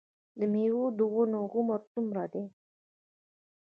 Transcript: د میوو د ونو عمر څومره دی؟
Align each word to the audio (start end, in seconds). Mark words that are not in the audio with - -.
د 0.39 0.41
میوو 0.51 0.85
د 0.97 0.99
ونو 1.13 1.41
عمر 1.55 1.81
څومره 1.93 2.23
دی؟ 2.33 2.43